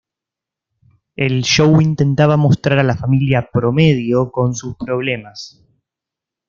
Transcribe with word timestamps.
El 1.15 1.43
show 1.43 1.79
intentaba 1.79 2.35
mostrar 2.35 2.79
a 2.79 2.83
la 2.83 2.97
familia 2.97 3.47
"promedio" 3.53 4.31
con 4.31 4.55
sus 4.55 4.75
problemas. 4.75 5.63